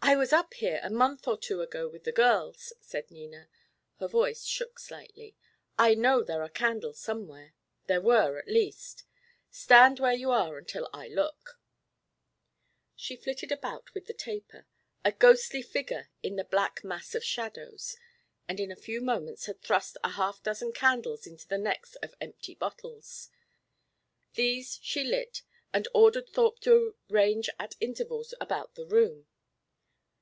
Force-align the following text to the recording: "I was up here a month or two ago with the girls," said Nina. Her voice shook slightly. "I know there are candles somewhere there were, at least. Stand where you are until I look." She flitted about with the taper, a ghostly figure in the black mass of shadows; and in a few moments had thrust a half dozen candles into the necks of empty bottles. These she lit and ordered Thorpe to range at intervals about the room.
"I 0.00 0.16
was 0.16 0.32
up 0.32 0.54
here 0.54 0.80
a 0.82 0.88
month 0.88 1.28
or 1.28 1.36
two 1.36 1.60
ago 1.60 1.86
with 1.86 2.04
the 2.04 2.12
girls," 2.12 2.72
said 2.80 3.10
Nina. 3.10 3.48
Her 3.98 4.08
voice 4.08 4.42
shook 4.44 4.78
slightly. 4.78 5.36
"I 5.76 5.94
know 5.94 6.22
there 6.22 6.42
are 6.42 6.48
candles 6.48 6.98
somewhere 6.98 7.52
there 7.88 8.00
were, 8.00 8.38
at 8.38 8.48
least. 8.48 9.04
Stand 9.50 10.00
where 10.00 10.14
you 10.14 10.30
are 10.30 10.56
until 10.56 10.88
I 10.94 11.08
look." 11.08 11.60
She 12.96 13.16
flitted 13.16 13.52
about 13.52 13.92
with 13.92 14.06
the 14.06 14.14
taper, 14.14 14.66
a 15.04 15.12
ghostly 15.12 15.60
figure 15.60 16.08
in 16.22 16.36
the 16.36 16.44
black 16.44 16.82
mass 16.82 17.14
of 17.14 17.22
shadows; 17.24 17.94
and 18.48 18.58
in 18.58 18.72
a 18.72 18.76
few 18.76 19.02
moments 19.02 19.44
had 19.44 19.60
thrust 19.60 19.98
a 20.02 20.10
half 20.12 20.42
dozen 20.42 20.72
candles 20.72 21.26
into 21.26 21.46
the 21.46 21.58
necks 21.58 21.96
of 21.96 22.14
empty 22.18 22.54
bottles. 22.54 23.28
These 24.34 24.78
she 24.82 25.04
lit 25.04 25.42
and 25.72 25.86
ordered 25.92 26.30
Thorpe 26.30 26.60
to 26.60 26.96
range 27.10 27.50
at 27.58 27.74
intervals 27.78 28.32
about 28.40 28.74
the 28.74 28.86
room. 28.86 29.26